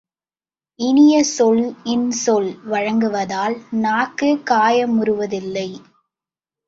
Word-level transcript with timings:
இனிய 0.79 1.23
சொல் 1.23 1.75
இன்சொல் 1.83 2.49
வழங்குவதால் 2.65 3.55
நாக்கு 3.81 4.29
காயமுறுவதில்லை. 4.51 5.69